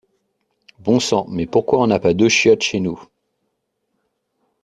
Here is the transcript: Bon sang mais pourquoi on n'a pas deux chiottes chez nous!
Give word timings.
Bon 0.79 0.99
sang 0.99 1.27
mais 1.29 1.45
pourquoi 1.45 1.77
on 1.79 1.85
n'a 1.85 1.99
pas 1.99 2.15
deux 2.15 2.27
chiottes 2.27 2.63
chez 2.63 2.79
nous! 2.79 2.99